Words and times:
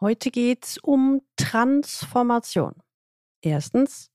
Heute 0.00 0.30
geht 0.30 0.64
es 0.64 0.78
um 0.78 1.22
Transformation. 1.36 2.74
Erstens, 3.42 4.12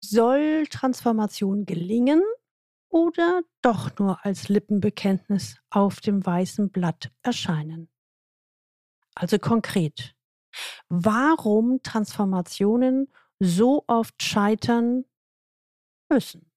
soll 0.00 0.66
Transformation 0.70 1.66
gelingen 1.66 2.22
oder 2.90 3.42
doch 3.60 3.98
nur 3.98 4.24
als 4.24 4.48
Lippenbekenntnis 4.48 5.56
auf 5.70 6.00
dem 6.00 6.24
weißen 6.24 6.70
Blatt 6.70 7.10
erscheinen? 7.22 7.90
Also 9.16 9.40
konkret, 9.40 10.14
warum 10.88 11.82
Transformationen 11.82 13.12
so 13.40 13.82
oft 13.88 14.22
scheitern 14.22 15.04
müssen. 16.08 16.52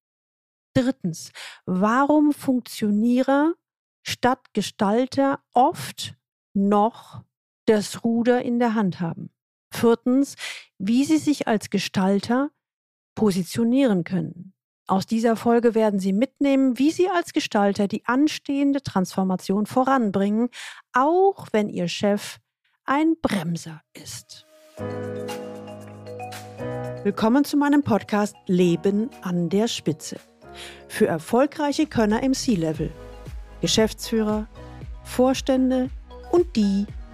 Drittens, 0.76 1.32
warum 1.66 2.34
Funktionierer 2.34 3.56
statt 4.04 4.54
Gestalter 4.54 5.44
oft 5.54 6.16
noch 6.54 7.24
das 7.68 8.04
Ruder 8.04 8.41
in 8.41 8.59
der 8.59 8.73
Hand 8.73 8.99
haben. 8.99 9.29
Viertens, 9.71 10.35
wie 10.80 11.03
sie 11.03 11.17
sich 11.17 11.48
als 11.48 11.70
Gestalter 11.70 12.49
positionieren 13.16 14.03
können. 14.03 14.53
Aus 14.89 15.05
dieser 15.05 15.35
Folge 15.35 15.75
werden 15.75 15.99
Sie 15.99 16.13
mitnehmen, 16.13 16.80
wie 16.80 16.91
Sie 16.91 17.09
als 17.09 17.34
Gestalter 17.34 17.89
die 17.89 18.05
anstehende 18.05 18.81
Transformation 18.81 19.66
voranbringen, 19.66 20.48
auch 20.94 21.48
wenn 21.52 21.67
Ihr 21.67 21.89
Chef 21.89 22.38
ein 22.85 23.16
Bremser 23.22 23.81
ist. 23.94 24.45
Willkommen 27.03 27.44
zu 27.44 27.58
meinem 27.58 27.84
Podcast 27.84 28.36
Leben 28.45 29.09
an 29.23 29.49
der 29.49 29.67
Spitze. 29.67 30.22
Für 30.88 31.08
erfolgreiche 31.08 31.86
Könner 31.86 32.23
im 32.23 32.34
C-Level, 32.34 32.89
Geschäftsführer, 33.59 34.47
Vorstände 35.03 35.89
und 36.31 36.55
die, 36.55 36.86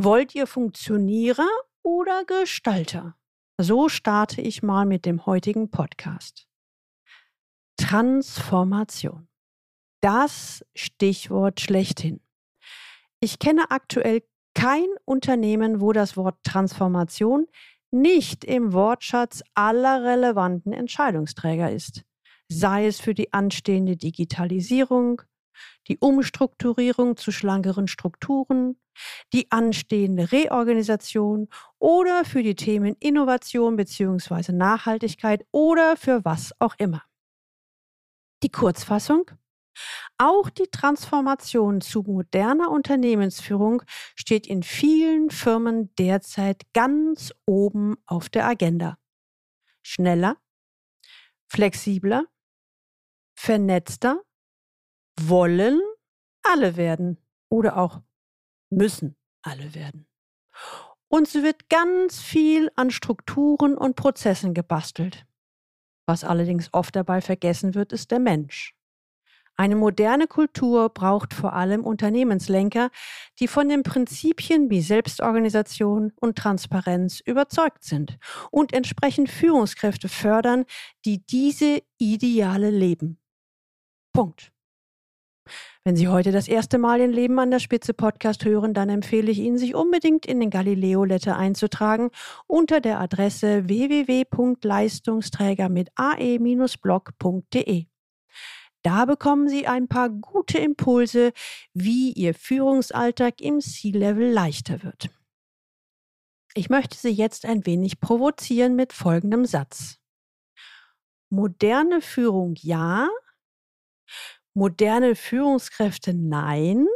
Wollt 0.00 0.32
ihr 0.36 0.46
Funktionierer 0.46 1.48
oder 1.82 2.24
Gestalter? 2.24 3.16
So 3.60 3.88
starte 3.88 4.40
ich 4.40 4.62
mal 4.62 4.86
mit 4.86 5.04
dem 5.04 5.26
heutigen 5.26 5.72
Podcast. 5.72 6.46
Transformation. 7.76 9.26
Das 10.00 10.64
Stichwort 10.76 11.60
schlechthin. 11.60 12.20
Ich 13.18 13.40
kenne 13.40 13.72
aktuell 13.72 14.22
kein 14.54 14.86
Unternehmen, 15.04 15.80
wo 15.80 15.92
das 15.92 16.16
Wort 16.16 16.44
Transformation 16.44 17.48
nicht 17.90 18.44
im 18.44 18.72
Wortschatz 18.72 19.42
aller 19.54 20.04
relevanten 20.04 20.72
Entscheidungsträger 20.72 21.72
ist. 21.72 22.04
Sei 22.48 22.86
es 22.86 23.00
für 23.00 23.14
die 23.14 23.32
anstehende 23.32 23.96
Digitalisierung, 23.96 25.22
die 25.88 25.98
Umstrukturierung 25.98 27.16
zu 27.16 27.32
schlankeren 27.32 27.88
Strukturen, 27.88 28.80
die 29.32 29.50
anstehende 29.50 30.32
Reorganisation 30.32 31.48
oder 31.78 32.24
für 32.24 32.42
die 32.42 32.54
Themen 32.54 32.96
Innovation 33.00 33.76
bzw. 33.76 34.52
Nachhaltigkeit 34.52 35.46
oder 35.52 35.96
für 35.96 36.24
was 36.24 36.52
auch 36.58 36.74
immer. 36.78 37.02
Die 38.42 38.50
Kurzfassung? 38.50 39.30
Auch 40.16 40.50
die 40.50 40.66
Transformation 40.66 41.80
zu 41.80 42.02
moderner 42.02 42.70
Unternehmensführung 42.70 43.82
steht 44.16 44.46
in 44.46 44.62
vielen 44.62 45.30
Firmen 45.30 45.94
derzeit 45.96 46.62
ganz 46.72 47.32
oben 47.46 47.96
auf 48.06 48.28
der 48.28 48.46
Agenda. 48.46 48.98
Schneller, 49.82 50.36
flexibler, 51.48 52.26
vernetzter, 53.36 54.22
wollen 55.20 55.80
alle 56.42 56.76
werden 56.76 57.18
oder 57.50 57.76
auch 57.76 58.00
müssen 58.70 59.16
alle 59.42 59.74
werden. 59.74 60.06
Und 61.08 61.26
so 61.28 61.42
wird 61.42 61.68
ganz 61.68 62.20
viel 62.20 62.70
an 62.76 62.90
Strukturen 62.90 63.76
und 63.76 63.96
Prozessen 63.96 64.54
gebastelt. 64.54 65.26
Was 66.06 66.24
allerdings 66.24 66.68
oft 66.72 66.94
dabei 66.96 67.20
vergessen 67.20 67.74
wird, 67.74 67.92
ist 67.92 68.10
der 68.10 68.18
Mensch. 68.18 68.74
Eine 69.60 69.74
moderne 69.74 70.28
Kultur 70.28 70.88
braucht 70.88 71.34
vor 71.34 71.52
allem 71.52 71.84
Unternehmenslenker, 71.84 72.90
die 73.40 73.48
von 73.48 73.68
den 73.68 73.82
Prinzipien 73.82 74.70
wie 74.70 74.80
Selbstorganisation 74.80 76.12
und 76.14 76.38
Transparenz 76.38 77.20
überzeugt 77.20 77.82
sind 77.82 78.18
und 78.52 78.72
entsprechend 78.72 79.28
Führungskräfte 79.28 80.08
fördern, 80.08 80.64
die 81.04 81.26
diese 81.26 81.82
Ideale 81.98 82.70
leben. 82.70 83.18
Punkt. 84.12 84.52
Wenn 85.84 85.96
Sie 85.96 86.08
heute 86.08 86.32
das 86.32 86.48
erste 86.48 86.78
Mal 86.78 86.98
den 86.98 87.12
Leben 87.12 87.38
an 87.38 87.50
der 87.50 87.60
Spitze 87.60 87.94
Podcast 87.94 88.44
hören, 88.44 88.74
dann 88.74 88.88
empfehle 88.88 89.30
ich 89.30 89.38
Ihnen, 89.38 89.58
sich 89.58 89.74
unbedingt 89.74 90.26
in 90.26 90.40
den 90.40 90.50
Galileo 90.50 91.04
Letter 91.04 91.36
einzutragen 91.36 92.10
unter 92.46 92.80
der 92.80 93.00
Adresse 93.00 93.68
www.leistungsträger 93.68 95.68
mit 95.68 95.90
ae-blog.de. 95.96 97.86
Da 98.82 99.04
bekommen 99.04 99.48
Sie 99.48 99.66
ein 99.66 99.88
paar 99.88 100.08
gute 100.08 100.58
Impulse, 100.58 101.32
wie 101.74 102.12
Ihr 102.12 102.34
Führungsalltag 102.34 103.40
im 103.40 103.60
C-Level 103.60 104.30
leichter 104.30 104.82
wird. 104.82 105.10
Ich 106.54 106.70
möchte 106.70 106.96
Sie 106.96 107.10
jetzt 107.10 107.44
ein 107.44 107.66
wenig 107.66 108.00
provozieren 108.00 108.76
mit 108.76 108.92
folgendem 108.92 109.44
Satz. 109.44 109.98
Moderne 111.30 112.00
Führung 112.00 112.54
ja, 112.58 113.08
Moderne 114.58 115.14
Führungskräfte 115.14 116.14
nein? 116.14 116.88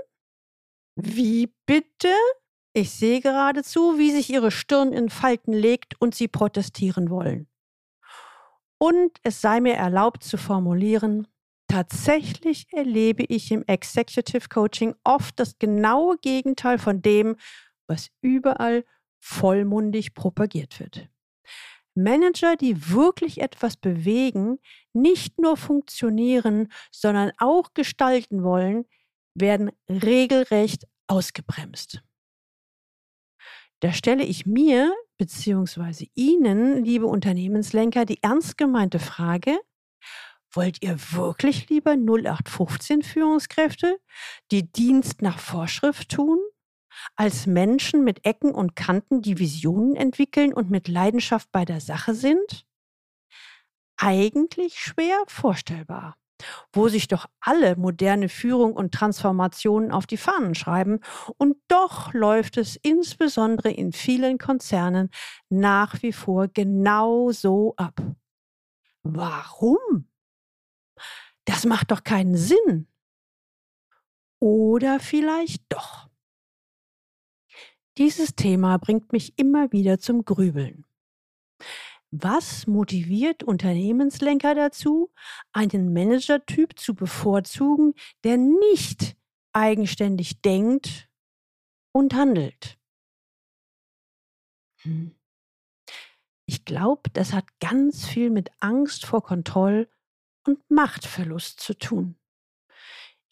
Wie 0.97 1.55
bitte? 1.65 2.13
Ich 2.73 2.91
sehe 2.91 3.21
geradezu, 3.21 3.99
wie 3.99 4.11
sich 4.11 4.31
ihre 4.31 4.51
Stirn 4.51 4.93
in 4.93 5.11
Falten 5.11 5.53
legt 5.53 5.95
und 6.01 6.13
sie 6.13 6.27
protestieren 6.27 7.09
wollen. 7.09 7.47
Und 8.79 9.13
es 9.23 9.41
sei 9.41 9.61
mir 9.61 9.75
erlaubt 9.75 10.25
zu 10.25 10.39
formulieren, 10.39 11.29
tatsächlich 11.69 12.67
erlebe 12.73 13.23
ich 13.29 13.53
im 13.53 13.63
Executive 13.69 14.49
Coaching 14.49 14.97
oft 15.05 15.39
das 15.39 15.57
genaue 15.61 16.19
Gegenteil 16.19 16.79
von 16.79 17.01
dem, 17.01 17.37
was 17.87 18.09
überall 18.23 18.85
vollmundig 19.21 20.15
propagiert 20.15 20.81
wird. 20.81 21.12
Manager, 21.95 22.57
die 22.57 22.91
wirklich 22.91 23.41
etwas 23.41 23.77
bewegen, 23.77 24.59
nicht 24.93 25.39
nur 25.39 25.57
funktionieren, 25.57 26.69
sondern 26.91 27.33
auch 27.39 27.75
gestalten 27.75 28.43
wollen, 28.43 28.85
werden 29.35 29.71
regelrecht 29.89 30.87
ausgebremst. 31.07 32.03
Da 33.81 33.93
stelle 33.93 34.25
ich 34.25 34.47
mir 34.47 34.95
bzw. 35.19 36.07
Ihnen, 36.15 36.85
liebe 36.85 37.07
Unternehmenslenker, 37.07 38.05
die 38.05 38.23
ernst 38.23 38.57
gemeinte 38.57 38.99
Frage, 38.99 39.59
wollt 40.53 40.83
ihr 40.83 40.97
wirklich 41.13 41.69
lieber 41.69 41.93
0815 41.97 43.03
Führungskräfte, 43.03 43.99
die 44.51 44.71
Dienst 44.71 45.23
nach 45.23 45.39
Vorschrift 45.39 46.11
tun? 46.11 46.39
Als 47.17 47.47
Menschen 47.47 48.05
mit 48.05 48.25
Ecken 48.25 48.53
und 48.53 48.77
Kanten, 48.77 49.23
die 49.23 49.39
Visionen 49.39 49.97
entwickeln 49.97 50.53
und 50.53 50.71
mit 50.71 50.89
Leidenschaft 50.89 51.51
bei 51.53 51.65
der 51.65 51.81
Sache 51.81 52.15
sind? 52.15 52.65
Eigentlich 53.97 54.79
schwer 54.81 55.23
vorstellbar, 55.29 56.17
wo 56.73 56.89
sich 56.89 57.09
doch 57.09 57.27
alle 57.41 57.77
moderne 57.77 58.29
Führung 58.29 58.73
und 58.75 58.93
Transformationen 58.93 59.93
auf 59.93 60.07
die 60.07 60.17
Fahnen 60.17 60.55
schreiben, 60.55 61.01
und 61.37 61.57
doch 61.69 62.13
läuft 62.13 62.57
es 62.57 62.77
insbesondere 62.77 63.71
in 63.71 63.93
vielen 63.93 64.39
Konzernen 64.39 65.11
nach 65.49 66.03
wie 66.03 66.13
vor 66.13 66.49
genau 66.49 67.31
so 67.31 67.75
ab. 67.77 68.01
Warum? 69.05 70.09
Das 71.45 71.65
macht 71.65 71.91
doch 71.91 72.05
keinen 72.05 72.37
Sinn. 72.37 72.87
Oder 74.41 74.99
vielleicht 75.01 75.65
doch. 75.69 76.12
Dieses 77.99 78.35
Thema 78.35 78.79
bringt 78.79 79.13
mich 79.13 79.39
immer 79.39 79.71
wieder 79.73 79.99
zum 79.99 80.25
Grübeln. 80.25 80.87
Was 82.11 82.67
motiviert 82.67 83.43
Unternehmenslenker 83.43 84.55
dazu, 84.55 85.11
einen 85.53 85.93
Managertyp 85.93 86.79
zu 86.79 86.95
bevorzugen, 86.95 87.95
der 88.25 88.37
nicht 88.37 89.17
eigenständig 89.53 90.43
denkt 90.43 91.09
und 91.93 92.15
handelt? 92.15 92.79
Hm. 94.83 95.15
Ich 96.47 96.65
glaube, 96.65 97.09
das 97.13 97.33
hat 97.33 97.47
ganz 97.61 98.07
viel 98.07 98.31
mit 98.31 98.51
Angst 98.61 99.07
vor 99.07 99.23
Kontroll 99.23 99.89
und 100.47 100.59
Machtverlust 100.71 101.61
zu 101.61 101.79
tun. 101.79 102.17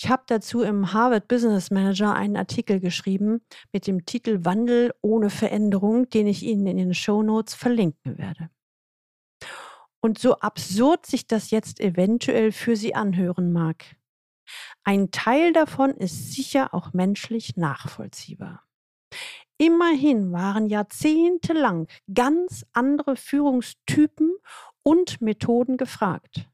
Ich 0.03 0.09
habe 0.09 0.23
dazu 0.27 0.63
im 0.63 0.95
Harvard 0.95 1.29
Business 1.29 1.71
Manager 1.71 2.15
einen 2.15 2.39
Artikel 2.39 2.81
geschrieben 2.81 3.43
mit 3.71 3.87
dem 3.87 4.07
Titel 4.07 4.47
Wandel 4.47 4.95
ohne 5.03 5.29
Veränderung, 5.29 6.09
den 6.09 6.27
ich 6.27 6.43
Ihnen 6.43 6.67
in 6.67 6.79
den 6.79 6.95
Show 6.95 7.23
Notes 7.23 7.53
verlinken 7.55 8.17
werde. 8.17 8.49
Und 10.01 10.19
so 10.19 10.39
absurd 10.39 11.05
sich 11.05 11.27
das 11.27 11.51
jetzt 11.51 11.81
eventuell 11.81 12.51
für 12.51 12.77
Sie 12.77 12.95
anhören 12.95 13.53
mag, 13.53 13.95
ein 14.85 15.11
Teil 15.11 15.53
davon 15.53 15.91
ist 15.91 16.33
sicher 16.33 16.73
auch 16.73 16.95
menschlich 16.95 17.59
nachvollziehbar. 17.59 18.67
Immerhin 19.59 20.33
waren 20.33 20.71
jahrzehntelang 20.71 21.89
ganz 22.15 22.65
andere 22.73 23.17
Führungstypen 23.17 24.33
und 24.83 25.21
Methoden 25.21 25.77
gefragt. 25.77 26.50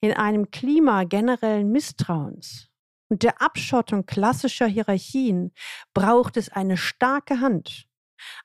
In 0.00 0.12
einem 0.12 0.50
Klima 0.50 1.04
generellen 1.04 1.70
Misstrauens 1.70 2.68
und 3.08 3.22
der 3.22 3.42
Abschottung 3.42 4.06
klassischer 4.06 4.66
Hierarchien 4.66 5.52
braucht 5.94 6.36
es 6.36 6.48
eine 6.48 6.76
starke 6.76 7.40
Hand, 7.40 7.86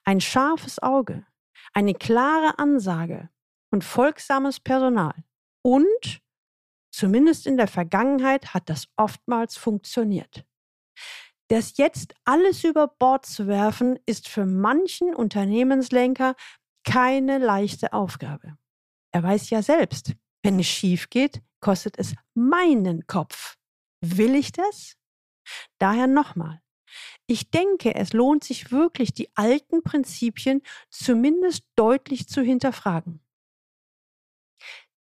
ein 0.04 0.20
scharfes 0.20 0.82
Auge, 0.82 1.26
eine 1.72 1.94
klare 1.94 2.58
Ansage 2.58 3.30
und 3.70 3.84
folgsames 3.84 4.60
Personal. 4.60 5.14
Und, 5.62 6.20
zumindest 6.90 7.46
in 7.46 7.56
der 7.56 7.68
Vergangenheit, 7.68 8.54
hat 8.54 8.68
das 8.68 8.88
oftmals 8.96 9.56
funktioniert. 9.56 10.44
Das 11.48 11.76
jetzt 11.76 12.14
alles 12.24 12.64
über 12.64 12.88
Bord 12.88 13.24
zu 13.24 13.46
werfen, 13.46 13.98
ist 14.06 14.28
für 14.28 14.46
manchen 14.46 15.14
Unternehmenslenker 15.14 16.34
keine 16.84 17.38
leichte 17.38 17.92
Aufgabe. 17.92 18.56
Er 19.12 19.22
weiß 19.22 19.50
ja 19.50 19.62
selbst, 19.62 20.14
wenn 20.46 20.60
es 20.60 20.66
schief 20.66 21.10
geht, 21.10 21.42
kostet 21.60 21.98
es 21.98 22.14
meinen 22.34 23.06
Kopf. 23.06 23.56
Will 24.00 24.34
ich 24.34 24.52
das? 24.52 24.96
Daher 25.78 26.06
nochmal. 26.06 26.62
Ich 27.26 27.50
denke, 27.50 27.94
es 27.94 28.12
lohnt 28.12 28.44
sich 28.44 28.70
wirklich, 28.70 29.12
die 29.12 29.28
alten 29.36 29.82
Prinzipien 29.82 30.62
zumindest 30.88 31.64
deutlich 31.74 32.28
zu 32.28 32.42
hinterfragen. 32.42 33.20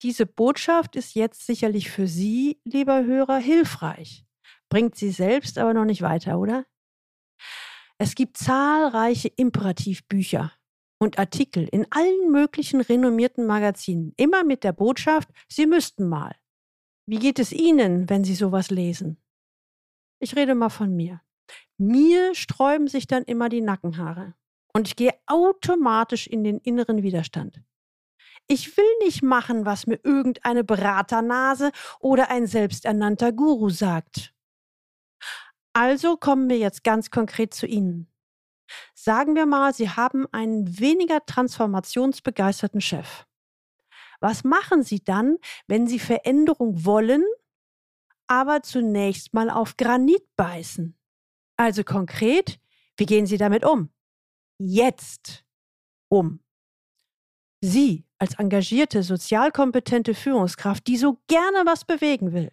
Diese 0.02 0.26
Botschaft 0.26 0.96
ist 0.96 1.16
jetzt 1.16 1.46
sicherlich 1.46 1.90
für 1.90 2.08
Sie, 2.08 2.60
lieber 2.66 3.06
Hörer, 3.06 3.38
hilfreich 3.38 4.26
bringt 4.70 4.96
sie 4.96 5.12
selbst 5.12 5.58
aber 5.58 5.74
noch 5.74 5.86
nicht 5.86 6.02
weiter, 6.02 6.40
oder? 6.40 6.66
Es 7.98 8.16
gibt 8.16 8.38
zahlreiche 8.38 9.30
Imperativbücher 9.30 10.52
und 11.00 11.20
Artikel 11.20 11.68
in 11.72 11.86
allen 11.92 12.32
möglichen 12.32 12.82
renommierten 12.82 13.46
Magazinen, 13.46 14.14
immer 14.18 14.44
mit 14.44 14.64
der 14.64 14.74
Botschaft, 14.74 15.30
Sie 15.50 15.66
müssten 15.66 16.08
mal. 16.08 16.36
Wie 17.06 17.20
geht 17.20 17.40
es 17.40 17.52
Ihnen, 17.52 18.10
wenn 18.10 18.24
Sie 18.24 18.36
sowas 18.36 18.70
lesen? 18.72 19.18
Ich 20.20 20.36
rede 20.36 20.56
mal 20.56 20.70
von 20.70 20.96
mir. 20.96 21.22
Mir 21.78 22.34
sträuben 22.34 22.88
sich 22.88 23.08
dann 23.08 23.24
immer 23.24 23.50
die 23.50 23.62
Nackenhaare 23.62 24.34
und 24.74 24.88
ich 24.88 24.96
gehe 24.96 25.14
automatisch 25.28 26.28
in 26.28 26.44
den 26.44 26.60
inneren 26.60 27.04
Widerstand. 27.04 27.62
Ich 28.48 28.78
will 28.78 28.98
nicht 29.04 29.24
machen, 29.24 29.66
was 29.66 29.88
mir 29.88 30.00
irgendeine 30.04 30.64
Beraternase 30.64 31.72
oder 32.00 32.30
ein 32.30 32.48
selbsternannter 32.48 33.32
Guru 33.32 33.70
sagt. 33.70 34.34
Also 35.74 36.16
kommen 36.16 36.50
wir 36.50 36.58
jetzt 36.58 36.84
ganz 36.84 37.10
konkret 37.10 37.54
zu 37.54 37.66
Ihnen. 37.66 38.08
Sagen 38.94 39.36
wir 39.36 39.46
mal, 39.46 39.74
Sie 39.74 39.90
haben 39.90 40.28
einen 40.32 40.80
weniger 40.80 41.26
transformationsbegeisterten 41.26 42.82
Chef. 42.82 43.26
Was 44.20 44.44
machen 44.44 44.84
Sie 44.84 45.04
dann, 45.04 45.38
wenn 45.68 45.88
Sie 45.88 46.00
Veränderung 46.00 46.86
wollen, 46.86 47.24
aber 48.28 48.64
zunächst 48.64 49.34
mal 49.34 49.50
auf 49.50 49.78
Granit 49.78 50.24
beißen? 50.36 50.98
Also 51.58 51.84
konkret, 51.84 52.60
wie 52.98 53.06
gehen 53.06 53.26
Sie 53.26 53.38
damit 53.38 53.66
um? 53.66 53.90
Jetzt 54.58 55.46
um. 56.10 56.40
Sie 57.62 58.06
als 58.18 58.36
engagierte, 58.40 59.04
sozial 59.04 59.52
kompetente 59.52 60.14
Führungskraft, 60.14 60.88
die 60.88 60.98
so 60.98 61.20
gerne 61.28 61.66
was 61.66 61.86
bewegen 61.86 62.34
will. 62.34 62.52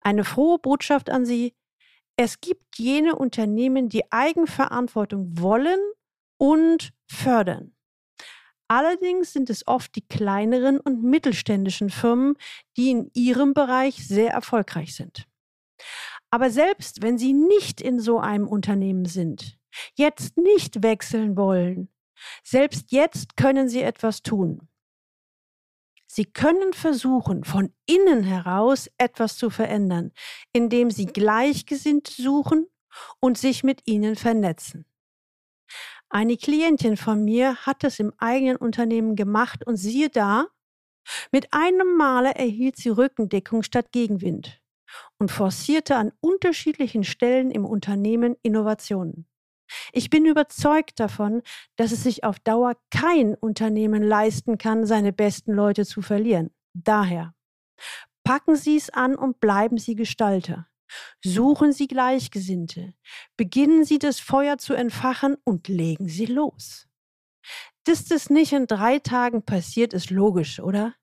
Eine 0.00 0.24
frohe 0.24 0.58
Botschaft 0.58 1.10
an 1.10 1.26
Sie, 1.26 1.54
es 2.18 2.40
gibt 2.40 2.76
jene 2.76 3.14
Unternehmen, 3.14 3.88
die 3.88 4.10
Eigenverantwortung 4.10 5.38
wollen 5.38 5.78
und 6.36 6.92
fördern. 7.06 7.76
Allerdings 8.66 9.32
sind 9.32 9.48
es 9.48 9.66
oft 9.66 9.94
die 9.94 10.06
kleineren 10.06 10.80
und 10.80 11.02
mittelständischen 11.02 11.90
Firmen, 11.90 12.34
die 12.76 12.90
in 12.90 13.10
ihrem 13.14 13.54
Bereich 13.54 14.06
sehr 14.06 14.32
erfolgreich 14.32 14.94
sind. 14.94 15.26
Aber 16.30 16.50
selbst 16.50 17.02
wenn 17.02 17.18
Sie 17.18 17.32
nicht 17.32 17.80
in 17.80 18.00
so 18.00 18.18
einem 18.18 18.48
Unternehmen 18.48 19.06
sind, 19.06 19.56
jetzt 19.94 20.36
nicht 20.36 20.82
wechseln 20.82 21.36
wollen, 21.36 21.88
selbst 22.42 22.90
jetzt 22.90 23.36
können 23.36 23.68
Sie 23.68 23.80
etwas 23.80 24.22
tun. 24.22 24.67
Sie 26.10 26.24
können 26.24 26.72
versuchen, 26.72 27.44
von 27.44 27.72
innen 27.86 28.24
heraus 28.24 28.90
etwas 28.96 29.36
zu 29.36 29.50
verändern, 29.50 30.12
indem 30.52 30.90
Sie 30.90 31.06
Gleichgesinnte 31.06 32.10
suchen 32.10 32.66
und 33.20 33.36
sich 33.36 33.62
mit 33.62 33.82
ihnen 33.86 34.16
vernetzen. 34.16 34.86
Eine 36.08 36.38
Klientin 36.38 36.96
von 36.96 37.24
mir 37.24 37.56
hat 37.66 37.84
es 37.84 37.98
im 37.98 38.14
eigenen 38.16 38.56
Unternehmen 38.56 39.14
gemacht 39.14 39.66
und 39.66 39.76
siehe 39.76 40.08
da, 40.08 40.46
mit 41.32 41.52
einem 41.52 41.96
Male 41.96 42.34
erhielt 42.34 42.76
sie 42.76 42.88
Rückendeckung 42.88 43.62
statt 43.62 43.92
Gegenwind 43.92 44.62
und 45.18 45.30
forcierte 45.30 45.96
an 45.96 46.12
unterschiedlichen 46.20 47.04
Stellen 47.04 47.50
im 47.50 47.66
Unternehmen 47.66 48.36
Innovationen. 48.42 49.26
Ich 49.92 50.10
bin 50.10 50.26
überzeugt 50.26 51.00
davon, 51.00 51.42
dass 51.76 51.92
es 51.92 52.02
sich 52.02 52.24
auf 52.24 52.38
Dauer 52.38 52.76
kein 52.90 53.34
Unternehmen 53.34 54.02
leisten 54.02 54.58
kann, 54.58 54.86
seine 54.86 55.12
besten 55.12 55.52
Leute 55.52 55.84
zu 55.84 56.02
verlieren. 56.02 56.50
Daher 56.74 57.34
packen 58.24 58.56
Sie 58.56 58.76
es 58.76 58.90
an 58.90 59.16
und 59.16 59.40
bleiben 59.40 59.78
Sie 59.78 59.94
Gestalter. 59.94 60.68
Suchen 61.22 61.72
Sie 61.72 61.86
Gleichgesinnte. 61.86 62.94
Beginnen 63.36 63.84
Sie 63.84 63.98
das 63.98 64.20
Feuer 64.20 64.58
zu 64.58 64.74
entfachen 64.74 65.36
und 65.44 65.68
legen 65.68 66.08
Sie 66.08 66.26
los. 66.26 66.88
Dass 67.84 68.04
das 68.04 68.30
nicht 68.30 68.52
in 68.52 68.66
drei 68.66 68.98
Tagen 68.98 69.42
passiert, 69.42 69.92
ist 69.92 70.10
logisch, 70.10 70.60
oder? 70.60 70.94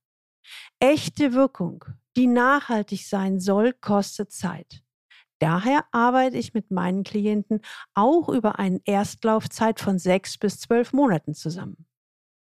Echte 0.80 1.34
Wirkung, 1.34 1.84
die 2.16 2.28
nachhaltig 2.28 3.08
sein 3.08 3.40
soll, 3.40 3.74
kostet 3.74 4.32
Zeit. 4.32 4.85
Daher 5.40 5.86
arbeite 5.92 6.38
ich 6.38 6.54
mit 6.54 6.72
meinen 6.72 7.04
Klienten 7.04 7.62
auch 7.94 8.30
über 8.30 8.60
eine 8.60 8.80
Erstlaufzeit 8.86 9.80
von 9.80 10.00
sechs 10.00 10.38
bis 10.38 10.60
zwölf 10.60 10.94
Monaten 10.94 11.34
zusammen. 11.34 11.86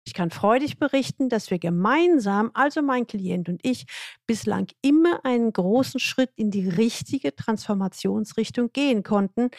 Ich 0.05 0.13
kann 0.13 0.31
freudig 0.31 0.79
berichten, 0.79 1.29
dass 1.29 1.51
wir 1.51 1.59
gemeinsam, 1.59 2.50
also 2.55 2.81
mein 2.81 3.05
Klient 3.05 3.48
und 3.48 3.59
ich, 3.63 3.86
bislang 4.25 4.67
immer 4.81 5.24
einen 5.24 5.53
großen 5.53 6.00
Schritt 6.00 6.31
in 6.36 6.50
die 6.50 6.67
richtige 6.67 7.36
Transformationsrichtung 7.36 8.71
gehen 8.71 9.03
konnten, 9.03 9.51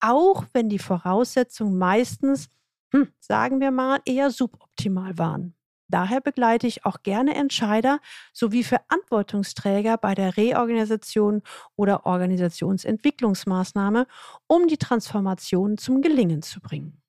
auch 0.00 0.44
wenn 0.52 0.68
die 0.68 0.78
Voraussetzungen 0.78 1.78
meistens, 1.78 2.50
hm, 2.92 3.08
sagen 3.18 3.60
wir 3.60 3.70
mal, 3.70 4.00
eher 4.04 4.30
suboptimal 4.30 5.16
waren. 5.16 5.54
Daher 5.88 6.20
begleite 6.20 6.66
ich 6.66 6.84
auch 6.84 7.02
gerne 7.02 7.34
Entscheider 7.34 8.00
sowie 8.32 8.64
Verantwortungsträger 8.64 9.98
bei 9.98 10.14
der 10.14 10.36
Reorganisation 10.36 11.42
oder 11.76 12.06
Organisationsentwicklungsmaßnahme, 12.06 14.06
um 14.46 14.66
die 14.66 14.78
Transformation 14.78 15.78
zum 15.78 16.00
Gelingen 16.00 16.42
zu 16.42 16.60
bringen. 16.60 17.04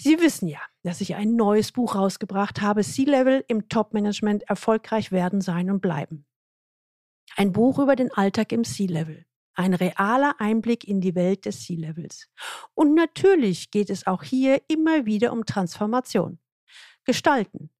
Sie 0.00 0.20
wissen 0.20 0.46
ja, 0.46 0.60
dass 0.84 1.00
ich 1.00 1.16
ein 1.16 1.34
neues 1.34 1.72
Buch 1.72 1.96
rausgebracht 1.96 2.60
habe, 2.60 2.84
C-Level 2.84 3.44
im 3.48 3.68
Top-Management 3.68 4.44
erfolgreich 4.44 5.10
werden, 5.10 5.40
sein 5.40 5.70
und 5.70 5.80
bleiben. 5.80 6.24
Ein 7.36 7.52
Buch 7.52 7.80
über 7.80 7.96
den 7.96 8.12
Alltag 8.12 8.52
im 8.52 8.64
C-Level. 8.64 9.26
Ein 9.54 9.74
realer 9.74 10.36
Einblick 10.38 10.86
in 10.86 11.00
die 11.00 11.16
Welt 11.16 11.46
des 11.46 11.64
C-Levels. 11.64 12.28
Und 12.74 12.94
natürlich 12.94 13.72
geht 13.72 13.90
es 13.90 14.06
auch 14.06 14.22
hier 14.22 14.62
immer 14.68 15.04
wieder 15.04 15.32
um 15.32 15.44
Transformation. 15.44 16.38
Gestalten, 17.08 17.70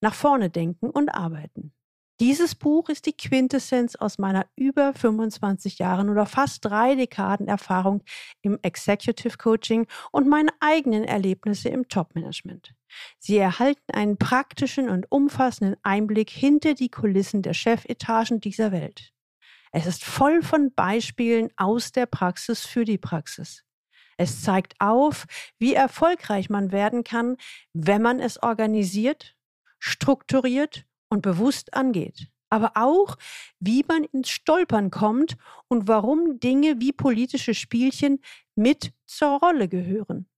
nach 0.00 0.12
vorne 0.12 0.50
denken 0.50 0.90
und 0.90 1.10
arbeiten. 1.10 1.72
Dieses 2.18 2.56
Buch 2.56 2.88
ist 2.88 3.06
die 3.06 3.16
Quintessenz 3.16 3.94
aus 3.94 4.18
meiner 4.18 4.44
über 4.56 4.92
25 4.92 5.78
Jahren 5.78 6.08
oder 6.08 6.26
fast 6.26 6.64
drei 6.64 6.96
Dekaden 6.96 7.46
Erfahrung 7.46 8.02
im 8.42 8.58
Executive 8.62 9.38
Coaching 9.38 9.86
und 10.10 10.26
meine 10.26 10.50
eigenen 10.58 11.04
Erlebnisse 11.04 11.68
im 11.68 11.86
Top-Management. 11.86 12.74
Sie 13.20 13.36
erhalten 13.36 13.92
einen 13.92 14.18
praktischen 14.18 14.90
und 14.90 15.12
umfassenden 15.12 15.76
Einblick 15.84 16.30
hinter 16.30 16.74
die 16.74 16.90
Kulissen 16.90 17.42
der 17.42 17.54
Chefetagen 17.54 18.40
dieser 18.40 18.72
Welt. 18.72 19.12
Es 19.70 19.86
ist 19.86 20.04
voll 20.04 20.42
von 20.42 20.74
Beispielen 20.74 21.50
aus 21.56 21.92
der 21.92 22.06
Praxis 22.06 22.66
für 22.66 22.84
die 22.84 22.98
Praxis. 22.98 23.65
Es 24.16 24.42
zeigt 24.42 24.74
auf, 24.80 25.26
wie 25.58 25.74
erfolgreich 25.74 26.48
man 26.48 26.72
werden 26.72 27.04
kann, 27.04 27.36
wenn 27.72 28.02
man 28.02 28.20
es 28.20 28.42
organisiert, 28.42 29.36
strukturiert 29.78 30.86
und 31.08 31.22
bewusst 31.22 31.74
angeht. 31.74 32.28
Aber 32.48 32.72
auch, 32.74 33.16
wie 33.58 33.84
man 33.86 34.04
ins 34.04 34.30
Stolpern 34.30 34.90
kommt 34.90 35.36
und 35.68 35.88
warum 35.88 36.38
Dinge 36.40 36.80
wie 36.80 36.92
politische 36.92 37.54
Spielchen 37.54 38.20
mit 38.54 38.92
zur 39.04 39.38
Rolle 39.40 39.68
gehören. 39.68 40.28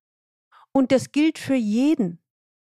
Und 0.73 0.91
das 0.91 1.13
gilt 1.13 1.39
für 1.39 1.55
jeden. 1.55 2.21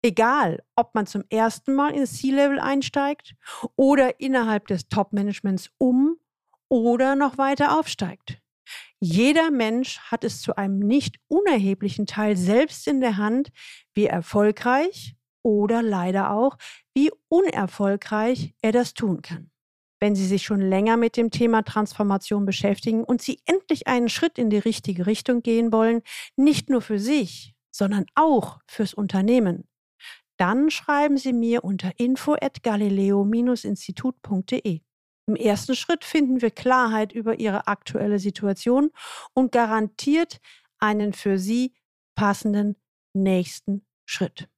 Egal, 0.03 0.63
ob 0.77 0.95
man 0.95 1.07
zum 1.07 1.25
ersten 1.31 1.75
Mal 1.75 1.95
ins 1.95 2.19
C-Level 2.19 2.61
einsteigt 2.61 3.35
oder 3.75 4.21
innerhalb 4.21 4.69
des 4.69 4.89
Top-Managements 4.89 5.71
um 5.79 6.17
oder 6.69 7.17
noch 7.17 7.39
weiter 7.39 7.79
aufsteigt. 7.79 8.41
Jeder 9.01 9.51
Mensch 9.51 9.99
hat 10.01 10.25
es 10.25 10.41
zu 10.41 10.57
einem 10.57 10.79
nicht 10.79 11.17
unerheblichen 11.29 12.07
Teil 12.07 12.37
selbst 12.37 12.87
in 12.87 13.01
der 13.01 13.17
Hand, 13.17 13.51
wie 13.95 14.07
erfolgreich 14.07 15.17
oder 15.43 15.83
leider 15.83 16.31
auch, 16.31 16.57
wie 16.95 17.11
unerfolgreich 17.29 18.55
er 18.63 18.73
das 18.73 18.95
tun 18.95 19.23
kann. 19.23 19.51
Wenn 20.01 20.15
Sie 20.15 20.27
sich 20.27 20.43
schon 20.43 20.61
länger 20.61 20.97
mit 20.97 21.17
dem 21.17 21.31
Thema 21.31 21.63
Transformation 21.63 22.45
beschäftigen 22.45 23.05
und 23.05 23.23
Sie 23.23 23.41
endlich 23.47 23.87
einen 23.87 24.09
Schritt 24.09 24.39
in 24.39 24.51
die 24.51 24.59
richtige 24.59 25.07
Richtung 25.07 25.43
gehen 25.43 25.73
wollen, 25.73 26.03
nicht 26.37 26.69
nur 26.69 26.83
für 26.83 26.99
sich, 26.99 27.55
sondern 27.71 28.07
auch 28.15 28.59
fürs 28.67 28.93
Unternehmen, 28.93 29.69
dann 30.37 30.71
schreiben 30.71 31.17
Sie 31.17 31.33
mir 31.33 31.65
unter 31.65 31.99
info@galileo-institut.de. 31.99 34.81
Im 35.27 35.35
ersten 35.35 35.75
Schritt 35.75 36.05
finden 36.05 36.41
wir 36.41 36.51
Klarheit 36.51 37.13
über 37.13 37.39
Ihre 37.41 37.67
aktuelle 37.67 38.19
Situation 38.19 38.91
und 39.35 39.53
garantiert 39.53 40.41
einen 40.79 41.13
für 41.13 41.39
Sie 41.39 41.75
passenden 42.15 42.77
nächsten 43.13 43.85
Schritt. 44.05 44.49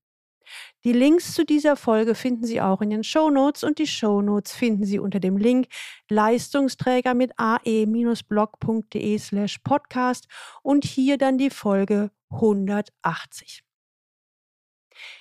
Die 0.85 0.93
Links 0.93 1.35
zu 1.35 1.45
dieser 1.45 1.77
Folge 1.77 2.15
finden 2.15 2.45
Sie 2.45 2.61
auch 2.61 2.81
in 2.81 2.91
den 2.91 3.05
Show 3.05 3.31
Notes 3.31 3.65
und 3.65 3.79
die 3.79 3.87
Show 3.87 4.23
Notes 4.23 4.53
finden 4.53 4.85
Sie 4.85 4.99
unter 4.99 5.21
dem 5.21 5.37
Link 5.37 5.69
Leistungsträger 6.09 7.15
mit 7.15 7.33
ae-blog.de 7.37 9.19
slash 9.19 9.59
podcast 9.59 10.27
und 10.63 10.85
hier 10.85 11.19
dann 11.19 11.37
die 11.39 11.51
Folge 11.51 12.11
180. 12.31 13.68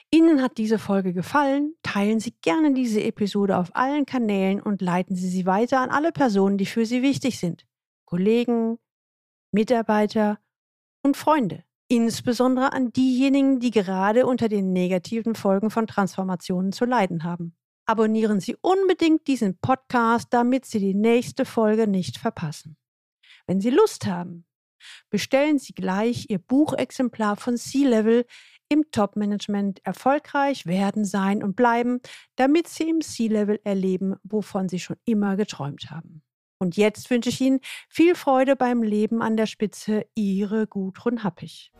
Ihnen 0.10 0.42
hat 0.42 0.58
diese 0.58 0.80
Folge 0.80 1.14
gefallen? 1.14 1.76
Teilen 1.84 2.20
Sie 2.20 2.34
gerne 2.42 2.74
diese 2.74 3.04
Episode 3.04 3.58
auf 3.58 3.76
allen 3.76 4.06
Kanälen 4.06 4.62
und 4.62 4.82
leiten 4.82 5.16
Sie 5.16 5.28
sie 5.28 5.46
weiter 5.46 5.82
an 5.82 5.90
alle 5.90 6.14
Personen, 6.14 6.58
die 6.58 6.66
für 6.66 6.86
Sie 6.86 7.02
wichtig 7.02 7.40
sind. 7.40 7.66
Kollegen, 8.06 8.80
Mitarbeiter 9.52 10.40
und 11.04 11.18
Freunde. 11.18 11.64
Insbesondere 11.90 12.74
an 12.74 12.92
diejenigen, 12.92 13.60
die 13.60 13.72
gerade 13.72 14.26
unter 14.26 14.48
den 14.48 14.72
negativen 14.72 15.36
Folgen 15.36 15.70
von 15.70 15.88
Transformationen 15.88 16.72
zu 16.72 16.86
leiden 16.86 17.24
haben. 17.24 17.56
Abonnieren 17.86 18.40
Sie 18.40 18.56
unbedingt 18.62 19.28
diesen 19.28 19.58
Podcast, 19.60 20.28
damit 20.32 20.66
Sie 20.66 20.80
die 20.80 20.94
nächste 20.94 21.46
Folge 21.46 21.88
nicht 21.88 22.18
verpassen. 22.18 22.78
Wenn 23.46 23.62
Sie 23.62 23.70
Lust 23.70 24.06
haben, 24.06 24.46
bestellen 25.10 25.60
Sie 25.60 25.74
gleich 25.74 26.30
Ihr 26.30 26.40
Buchexemplar 26.40 27.38
von 27.38 27.58
C-Level 27.58 28.26
im 28.70 28.84
Top-Management 28.92 29.86
erfolgreich 29.86 30.66
werden, 30.66 31.06
sein 31.06 31.44
und 31.44 31.56
bleiben, 31.56 32.00
damit 32.36 32.68
Sie 32.68 32.90
im 32.90 33.02
C-Level 33.02 33.60
erleben, 33.64 34.16
wovon 34.24 34.70
Sie 34.70 34.80
schon 34.80 34.98
immer 35.06 35.36
geträumt 35.36 35.90
haben. 35.90 36.24
Und 36.60 36.76
jetzt 36.76 37.10
wünsche 37.10 37.30
ich 37.30 37.40
Ihnen 37.40 37.60
viel 37.88 38.16
Freude 38.16 38.56
beim 38.56 38.82
Leben 38.82 39.22
an 39.22 39.38
der 39.38 39.46
Spitze, 39.46 40.06
Ihre 40.16 40.68
Gudrun 40.68 41.24
Happig. 41.24 41.72